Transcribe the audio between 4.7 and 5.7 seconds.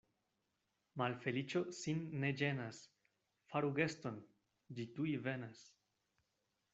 ĝi tuj venas.